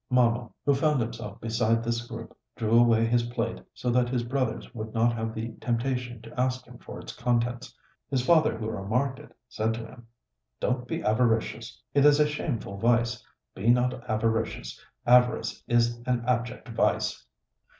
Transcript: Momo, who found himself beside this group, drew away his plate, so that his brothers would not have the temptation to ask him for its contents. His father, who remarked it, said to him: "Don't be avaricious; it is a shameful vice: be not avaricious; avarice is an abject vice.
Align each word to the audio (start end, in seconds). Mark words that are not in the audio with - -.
Momo, 0.11 0.51
who 0.65 0.73
found 0.73 0.99
himself 0.99 1.39
beside 1.39 1.83
this 1.83 2.01
group, 2.07 2.35
drew 2.55 2.79
away 2.79 3.05
his 3.05 3.21
plate, 3.27 3.61
so 3.75 3.91
that 3.91 4.09
his 4.09 4.23
brothers 4.23 4.73
would 4.73 4.95
not 4.95 5.13
have 5.13 5.35
the 5.35 5.51
temptation 5.61 6.23
to 6.23 6.39
ask 6.39 6.65
him 6.65 6.79
for 6.79 6.99
its 6.99 7.13
contents. 7.15 7.71
His 8.09 8.25
father, 8.25 8.57
who 8.57 8.67
remarked 8.67 9.19
it, 9.19 9.31
said 9.47 9.75
to 9.75 9.85
him: 9.85 10.07
"Don't 10.59 10.87
be 10.87 11.03
avaricious; 11.03 11.79
it 11.93 12.03
is 12.03 12.19
a 12.19 12.25
shameful 12.25 12.77
vice: 12.77 13.23
be 13.53 13.69
not 13.69 13.93
avaricious; 14.09 14.81
avarice 15.05 15.63
is 15.67 15.95
an 16.07 16.23
abject 16.25 16.69
vice. 16.69 17.23